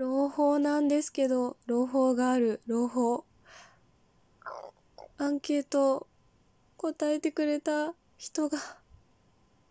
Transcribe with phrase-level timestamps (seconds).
[0.00, 3.26] 朗報なんですけど、朗報がある、朗報。
[5.18, 6.06] アンケート
[6.78, 8.56] 答えてくれた人が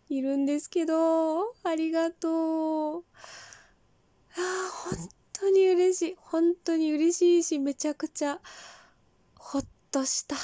[0.08, 3.04] いるんですけど、ありがとう。
[4.36, 6.16] ああ、本当に嬉しい。
[6.20, 8.38] 本当に嬉しいし、めちゃくちゃ
[9.36, 10.36] ほっとした。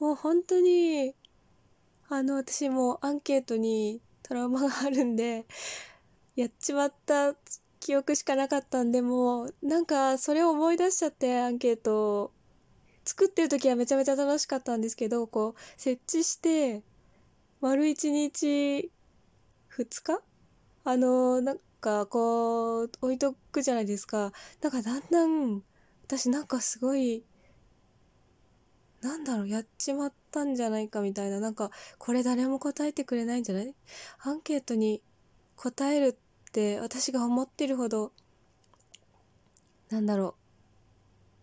[0.00, 1.14] もう本当に、
[2.08, 5.46] あの、私もアンケートにトラウマがあるんで、
[6.34, 7.36] やっちまった
[7.80, 12.30] 記憶しかなかったんで、もう、なんか、それを思い出しちゃって、アンケート
[13.04, 16.82] 作ってる時はめちゃめちゃ楽しかったんですけど、こう、設置して、
[17.60, 18.90] 丸一日、
[19.68, 20.22] 二日？
[20.84, 24.32] あの、なんか、こう、置いとくじゃないですか。
[24.60, 25.62] なんか、だんだん、
[26.04, 27.24] 私なんかすごい、
[29.00, 33.74] なんだろう、やっちまったんじゃないかみたいな、なんか、これ誰も答えてくれないんじゃない？
[34.18, 35.02] アンケートに
[35.56, 36.29] 答えるって
[36.80, 38.12] 私が思ってるほど、
[39.90, 40.36] なんだろ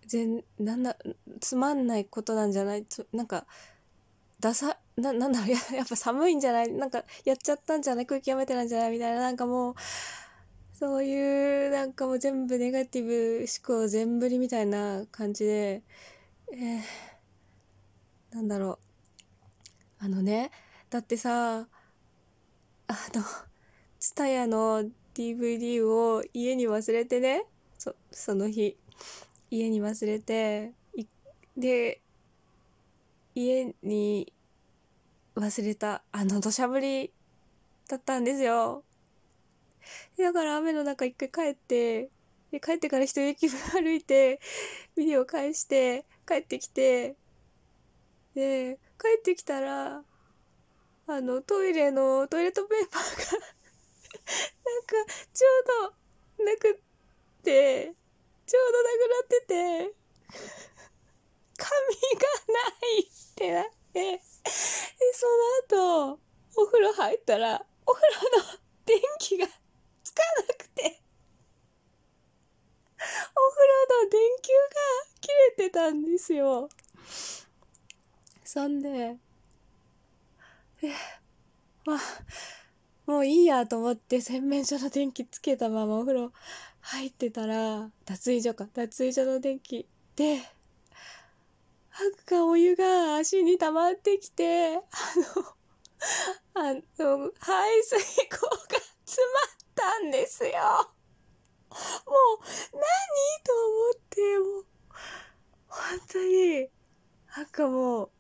[0.04, 0.98] う、全、なんだ、
[1.42, 3.46] つまんないことなんじゃないつなんか、
[4.40, 9.76] ダサ、な、なんだろう、や、やっぱ寒いんじゃないなんか、やっちゃったんじゃない空気読めてなんじゃないみたいな、なんかもう、
[10.74, 15.84] そういう、なんかもう全部ネガティブ思考全振りみたいな感じで、
[16.54, 16.82] えー
[18.32, 18.80] なんだろ
[20.02, 20.06] う。
[20.06, 20.52] あのね、
[20.90, 21.68] だってさ、
[22.88, 23.24] あの、
[24.08, 27.44] ツタヤの DVD を家に忘れてね、
[27.78, 28.78] そ、その日、
[29.52, 30.72] 家に忘れて、
[31.58, 32.00] で、
[33.36, 34.32] 家に
[35.36, 37.12] 忘れた、あの土砂降り
[37.90, 38.86] だったんですよ。
[40.18, 42.10] だから雨の中一回帰って、
[42.50, 44.40] で帰ってから一駅分歩いて、
[44.96, 47.18] ビデオ返して、帰ってきて、
[48.36, 50.02] で、帰ってきたら、
[51.08, 53.57] あの、トイレのトイレットペーパーが
[54.66, 54.96] なんか、
[55.34, 55.64] ちょう
[56.40, 57.94] どなくって、
[58.46, 59.96] ちょうどなくなってて、
[61.58, 61.72] 髪
[62.16, 62.60] がな
[62.96, 63.06] いっ
[63.36, 64.22] てなって、で、
[65.14, 65.28] そ
[65.76, 66.20] の後、
[66.56, 69.48] お風呂入ったら、お風呂の電気が
[70.04, 71.02] つかなくて、
[73.00, 75.28] お風呂の電球が切
[75.58, 76.70] れてたんですよ。
[78.44, 79.18] そんで、
[80.82, 80.94] え、
[81.86, 82.00] まあ、
[83.08, 86.34] もういいやと思って 洗面所の電気つけたままお風呂
[86.82, 90.38] 入ってたら、脱衣所か、脱衣所の電気で、
[92.00, 94.84] なんかお湯が足に溜まってきて、あの、
[96.54, 97.98] あの、排水
[98.28, 100.52] 口が詰まったんですよ。
[101.70, 102.84] もう、何
[103.44, 104.66] と思って、もう、
[105.68, 106.70] 本当に、
[107.36, 108.12] なんかもう、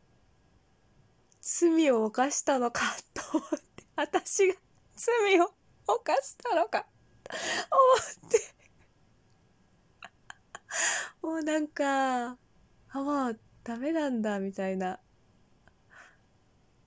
[1.41, 2.81] 罪を犯したのか
[3.13, 4.55] と思って、私が
[4.97, 5.53] 罪を
[5.87, 6.85] 犯したのか、
[7.71, 8.57] 思って。
[11.21, 12.37] もうなんか、あ、
[12.93, 14.99] もうダメなんだ、みたいな。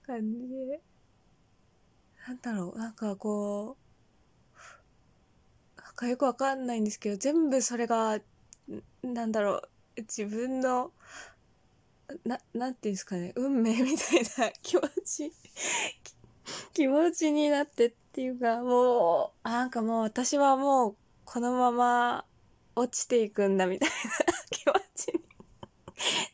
[0.07, 0.81] 感じで。
[2.27, 3.77] なんだろう、なんかこ
[5.79, 8.19] う、なんかよくわかんないんですけど、全部それが、
[9.03, 9.63] なんだろ
[9.97, 10.93] う、自分の
[12.25, 15.33] な、なんていうんですかね、運命みたいな気持ち、
[16.81, 20.97] 気持ちになってっていうか、もう、なんかもう私はもう
[21.27, 22.25] このまま
[22.75, 23.95] 落ちていくんだみたいな
[24.49, 25.21] 気持ちに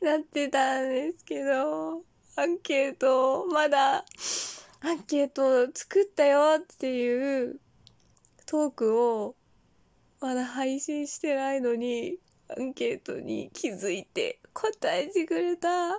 [0.03, 2.05] なってたんですけど、
[2.37, 4.05] アンケート、まだ、
[4.83, 7.59] アンケート作ったよっていう
[8.47, 9.35] トークを
[10.21, 12.19] まだ配信してないのに、
[12.57, 15.99] アンケートに気づいて答えてくれた。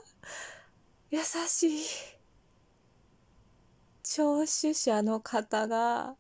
[1.12, 1.20] 優
[1.50, 2.17] しい。
[4.10, 6.16] 聴取者の方が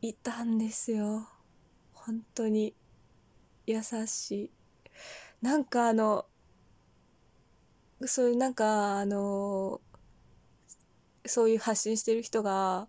[0.00, 1.28] いたんですよ。
[1.92, 2.74] 本当に
[3.64, 4.50] 優しい。
[5.40, 6.26] なんかあの、
[8.06, 9.80] そういうなんかあの、
[11.24, 12.88] そういう発信してる人が、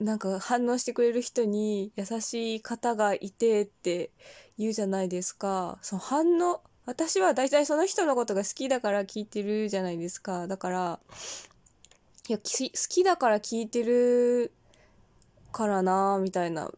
[0.00, 4.12] なんか反応してくれる人に優しい方がいてって
[4.56, 5.78] 言うじゃないですか。
[5.82, 10.48] その反応、私は大体その人のことが好きだから聞いてるじゃないですか。
[10.48, 11.00] だから、
[12.28, 12.44] いや、好
[12.88, 14.52] きだから聞いてる
[15.52, 16.70] からなみたいな。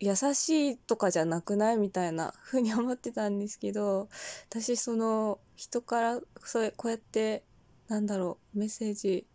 [0.00, 1.76] 優しいとかじゃなくない？
[1.76, 4.08] みたいな風に思ってたんですけど、
[4.48, 7.42] 私その人からそれこうやって
[7.88, 9.26] なんだろうメッセージ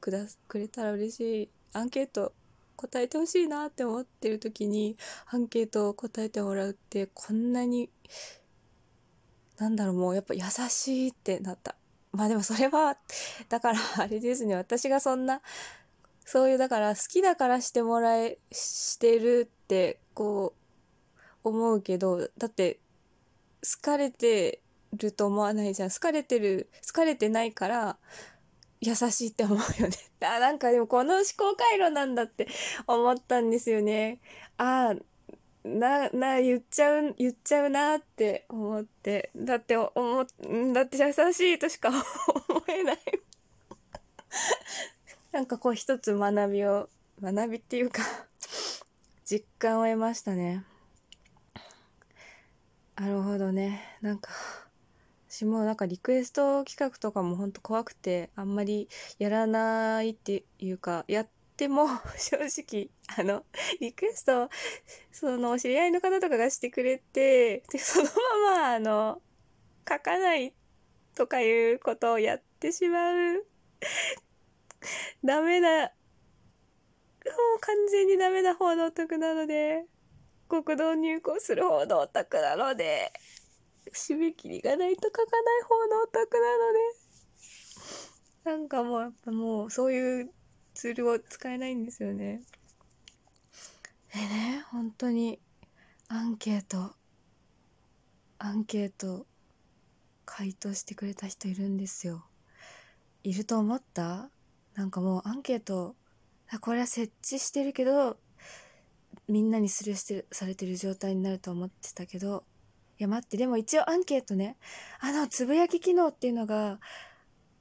[0.00, 2.32] くだくれたら嬉しいアンケート
[2.76, 7.90] 答えてほしいなって思ってる時にアンケートを答えてもらうってこんなに
[9.58, 10.40] なんだろうもうやっぱ優
[10.70, 11.74] しいってなった。
[12.12, 12.96] まあでもそれは
[13.48, 15.40] だからあれですね私がそんな
[16.24, 20.54] そういうだから好きだからしてもらえしてるってこ
[21.44, 22.80] う思うけどだって
[23.62, 24.60] 好かれて
[24.92, 25.90] ると思わないじゃん。
[25.90, 27.96] 好かれてる好かれてないから
[28.80, 29.96] 優しいって思うよね。
[30.26, 32.48] あなんかでもこの思考回路なんだって
[32.86, 34.20] 思ったんですよね。
[34.56, 35.17] ああ
[35.68, 39.30] な、な、言っちゃう、言っちゃうなって思って。
[39.36, 39.92] だって、思、
[40.72, 41.90] だって優しいとしか
[42.48, 42.98] 思えない
[45.32, 46.88] なんかこう一つ学びを、
[47.20, 48.02] 学びっていうか
[49.24, 50.64] 実感を得ましたね。
[52.96, 53.98] なるほどね。
[54.00, 54.30] なんか、
[55.28, 58.88] 私もなんかリクエスト企画とかもほんと怖くて、あんまり
[59.18, 61.28] やらないっていうか、やっ
[61.58, 62.88] でも、 正直、
[63.18, 63.44] あの、
[63.80, 64.48] リクエスト、
[65.10, 68.08] その、お知り合いの方とかがしてくれて、で、その
[68.46, 69.20] まま、あの、
[69.86, 70.54] 書かない
[71.16, 73.44] とかいうことをやってしまう。
[75.24, 75.88] ダメな、も
[77.56, 79.84] う完全にダメな方のオタクなので、
[80.48, 83.12] 国道入校する方のオタクなので、
[83.92, 86.78] 締め切りがないと書かない方のオタクなので、
[88.44, 90.30] なんかもうやっぱもうそういう
[90.78, 92.40] ツールを使えないんですよね。
[94.14, 95.40] でね、本当に
[96.06, 96.94] アンケート、
[98.38, 99.26] アンケート
[100.24, 102.24] 回答してくれた人いるんですよ。
[103.24, 104.30] いると思った？
[104.76, 105.96] なんかもうアンケート、
[106.60, 108.16] これは設置してるけど、
[109.26, 112.44] みんなにスルーしてる、されてる状態になると思ってたけど、
[113.00, 114.56] いや待って、でも一応アンケートね、
[115.00, 116.78] あの、つぶやき機能っていうのが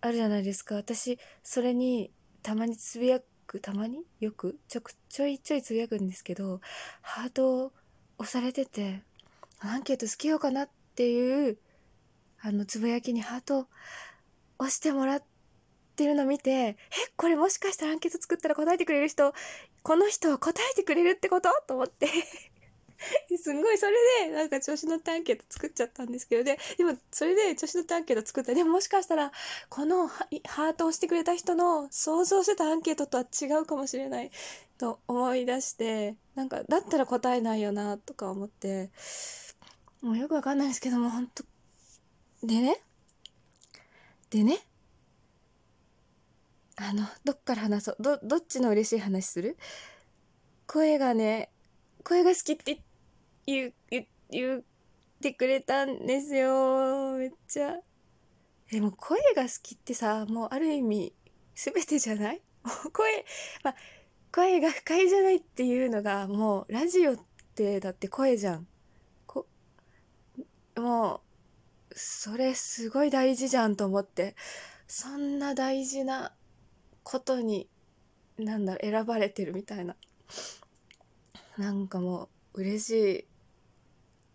[0.02, 0.75] あるじゃないですか。
[0.75, 2.12] 私、それに
[2.48, 4.06] たまにつぶやく、たまに？
[4.22, 6.62] よく、ちょく、ちょいちょいつぶやくんですけど、
[7.02, 7.74] ハートを
[8.20, 9.02] 押されてて、
[9.60, 11.58] アンケート好きようかなっていう、
[12.40, 13.68] あの、つぶやきにハート
[14.60, 15.24] 押してもらっ
[15.98, 16.78] てるの見て、え、
[17.18, 19.34] これもしかしたらアンケート作ったら答えてくれる人、
[19.84, 21.50] この人は答えてくれるってこと？
[21.68, 22.08] と思って。
[23.38, 23.94] すんごいそれ
[24.26, 28.54] でなんか調子乗ってアンケート作っちゃったんですけどででもそれで調子乗ってアンケート作った。
[28.54, 29.32] でももしかしたら
[29.70, 34.32] このハートをしてくれた人の想像してたアンケートとは違うかもしれない
[34.78, 38.90] と思い出してなんかだったら答えないよなとか思って。
[40.02, 41.44] もうよくわかんないですけども本当
[42.44, 42.80] でね。
[44.30, 44.60] でね。
[46.76, 47.96] あのどっから話そう？
[48.00, 49.58] どどっちの嬉しい話する？
[50.68, 51.50] 声がね
[52.04, 52.76] 声が好きって言
[53.48, 53.74] 言
[54.30, 54.62] 言っ
[55.22, 57.14] てくれたんですよ。
[57.18, 57.78] めっちゃ。
[58.70, 61.14] でも声が好きってさもうある意味
[61.56, 62.42] 全てじゃない？
[62.92, 63.26] 声、
[63.64, 63.74] ま、
[64.34, 67.20] 声が不快じゃないっていうのがもうラジオっ
[67.56, 68.68] てだって声じゃん。
[69.26, 69.48] こ
[70.76, 71.22] も
[71.90, 74.36] うそれすごい大事じゃんと思って。
[74.90, 76.34] そんな大事な
[77.04, 77.70] ことに
[78.38, 79.96] なんだ選ばれてるみたいな。
[81.58, 82.90] なんかもう嬉し
[83.22, 83.37] い。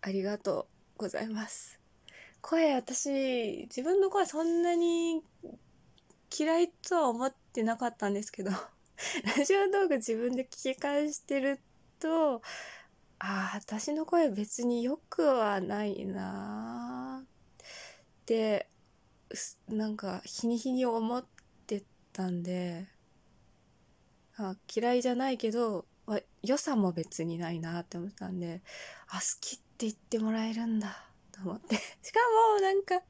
[0.05, 0.67] ありがと
[0.97, 1.79] うございます。
[2.41, 5.23] 声、私、自分の声そんなに
[6.37, 8.51] 嫌いとは思ってなかったんですけど、
[9.37, 11.61] ラジオ動画自分で聞き返してる
[11.99, 12.41] と、
[13.19, 17.25] ああ、私の声別に良くはないなっ
[18.25, 18.67] て、
[19.69, 21.25] なんか日に日に思っ
[21.65, 22.89] てたんで、
[24.35, 25.85] あ嫌いじゃないけど、
[26.41, 28.61] 良さも別にないなって思ったんで、
[29.07, 31.75] あ、好き言ってもらえるんだと思って。
[32.01, 32.19] しか
[32.55, 33.01] も、なんか、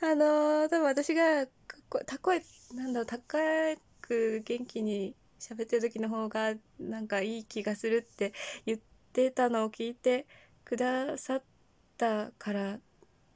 [0.00, 1.46] あのー、多分私が、
[2.06, 2.42] た声、
[2.74, 3.38] なんだろう、高
[4.00, 8.32] く元気に喋ってる時の方が、なんかいい気がするって
[8.66, 8.78] 言っ
[9.12, 10.26] てたのを聞いて
[10.64, 11.42] くださっ
[11.96, 12.80] たから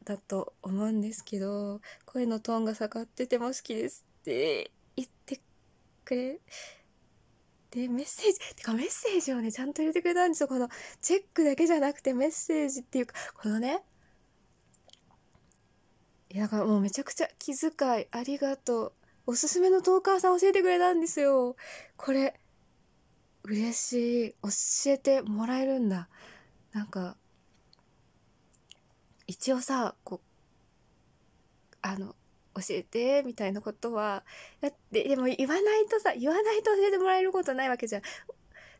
[0.04, 5.40] だと思うんですけど、声のトーンが下がってても好きですって言って
[6.04, 6.40] くれ
[7.70, 10.48] で、メッセージ、てかメッセージをね、ちゃんと入れてくれたんですよ。
[10.48, 10.68] この、
[11.02, 13.82] チェックだけじゃなくてメッセージっていうか、このね、
[16.30, 17.70] いや、だからもうめちゃくちゃ気遣
[18.00, 18.92] い、ありがとう。
[19.26, 21.56] おすすめのトーカーさん教えてくれたんですよ。
[21.96, 22.40] これ、
[23.44, 24.34] 嬉しい。
[24.42, 26.08] 教えてもらえるんだ。
[26.72, 27.16] なんか、
[29.26, 32.14] 一応さ、こう、あの、
[32.60, 34.24] 教えて、みたいなことは、
[34.60, 38.02] だって、でも言わないとさ、言わないと教えてもらえることないわけじゃん。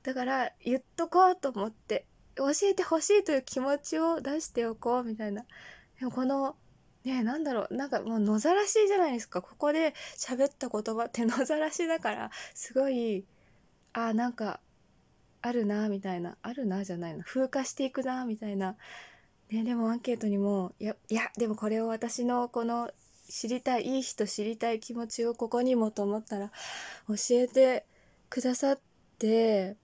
[0.03, 2.07] だから、言っとこうと思って、
[2.37, 5.45] 教えてほしいという気持ちを出しておこう、みたいな。
[5.99, 6.57] でもこの、
[7.05, 9.43] ねなんだろう、なんかもう野ざらしじゃないですか。
[9.43, 13.25] ここで喋った言葉って野ざらしだから、すごい、
[13.93, 14.61] あ、なんか、
[15.41, 16.37] あるな、みたいな。
[16.43, 17.25] あるな、じゃないな。
[17.25, 18.77] 風化していくな、みたいな。
[19.51, 22.91] ね、でもアンケートにも、いや、いや、でもこれを私のこの
[23.29, 26.51] 知りたいいい人知りたい気持ちをここにもと思ったら
[27.09, 27.85] 教えて
[28.31, 28.79] くださっ
[29.19, 29.77] て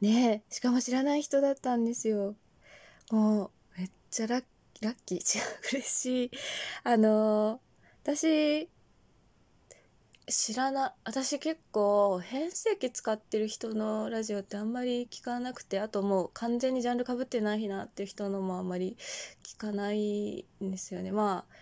[0.00, 2.36] ねしかも知らない人だったんですよ。
[3.10, 4.44] もう、めっちゃラッ
[4.80, 6.30] ラッキー違う、嬉しい。
[6.84, 7.60] あの、
[8.02, 8.68] 私、
[10.28, 18.96] 知らな、私結構変声期使ってる人のラジオってあんまり聞かなくて、あともう完全にジャンルかぶってないなっていう人のもあんまり
[19.42, 21.12] 聞かないんですよね。
[21.12, 21.54] まあ、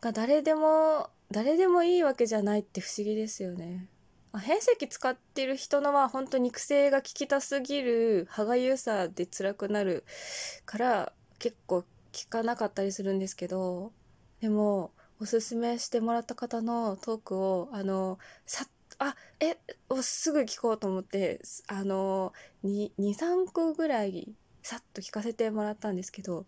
[0.00, 3.88] 誰でも、誰でもいいわけじゃないって不思議ですよね。
[4.36, 10.04] 変声期使ってる人のは本当肉声が聞きたすぎる歯がゆさで辛くなる
[10.66, 13.92] から結構聞かなかったりするんですけど
[14.40, 18.66] でもおすすめしてもらった方のトークをあのさ
[18.98, 19.56] あえ
[20.02, 22.32] すぐ聞こうと思ってあの
[22.64, 26.44] 23個ぐらいさっと聞かせてもらったんですけど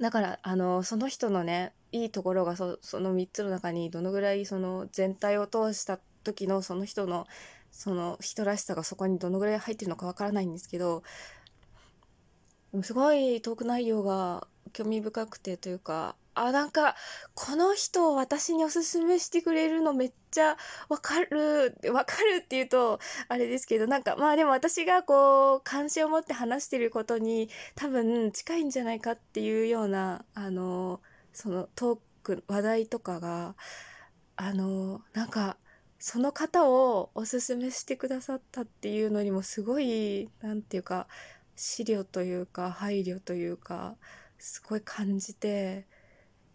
[0.00, 7.26] だからあのその人のねいいところがそその3つの中にどのぐらいその全体を通した時のその人の
[7.70, 11.02] その人らしさがそこにどのぐらい入ってるのかわからないんですけど
[12.82, 16.94] すごいトーク内容が興味深くてというかあなんか
[17.34, 20.56] この人を私におすすめしてくれるのめっちゃ
[20.90, 31.00] わかるわかるっていうとあれですけどなんかまあでも私がこう関心を持って話してることに多分近いんじゃないかっていうようなあの
[31.32, 33.54] そのトーク話題とかが
[34.36, 35.56] あのなんか
[35.98, 41.08] その方をおすすめしてくださったっていうのにもすごい何て言うか
[41.56, 43.96] 資料というか配慮というか
[44.38, 45.86] すごい感じて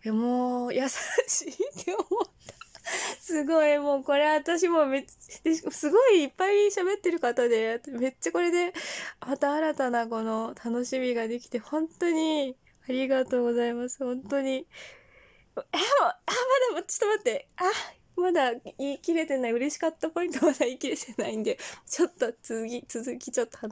[0.05, 0.87] もう優
[1.27, 2.07] しいって思っ
[2.47, 2.61] た。
[3.19, 8.73] すごいもうこれ私もめっちゃすごいいっぱい喋ってる方でめっちゃこれで
[9.19, 12.55] また新たなこの楽しみができて本当に
[12.87, 14.03] ありがとうございます。
[14.03, 14.51] 本当に。
[14.51, 15.77] えもうあ
[16.73, 17.47] まだちょっと待って。
[17.57, 17.63] あ
[18.17, 23.69] まだ言い切れてない嬉しかったポイントまだ言い切れてないんでちょっと次続きちょっと話